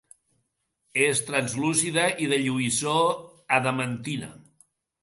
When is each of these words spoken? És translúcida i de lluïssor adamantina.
És 1.07 1.21
translúcida 1.27 2.07
i 2.27 2.31
de 2.33 2.41
lluïssor 2.47 3.05
adamantina. 3.61 4.35